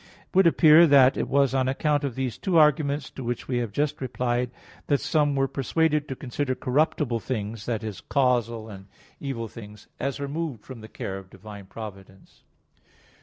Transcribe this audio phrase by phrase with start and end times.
[0.31, 3.57] It would appear that it was on account of these two arguments to which we
[3.59, 4.49] have just replied,
[4.87, 7.99] that some were persuaded to consider corruptible things e.g.
[8.09, 8.87] casual and
[9.19, 12.41] evil things as removed from the care of divine providence.